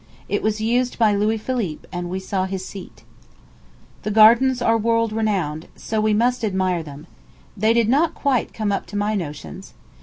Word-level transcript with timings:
It 0.27 0.41
was 0.41 0.59
Used 0.59 0.97
by 0.97 1.13
Louis 1.13 1.37
Philippe, 1.37 1.87
and 1.91 2.09
we 2.09 2.19
saw 2.19 2.45
his 2.45 2.65
seat. 2.65 3.03
The 4.01 4.09
gardens 4.09 4.59
are 4.59 4.75
world 4.75 5.13
renowned; 5.13 5.67
so 5.75 6.01
we 6.01 6.11
must 6.15 6.43
admire 6.43 6.81
them. 6.81 7.05
They 7.55 7.71
did 7.73 7.87
not 7.87 8.15
quite 8.15 8.51
come 8.51 8.71
up 8.71 8.87
to 8.87 8.95
my 8.95 9.13
notions. 9.13 9.75